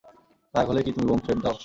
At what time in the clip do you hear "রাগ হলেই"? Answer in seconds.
0.53-0.83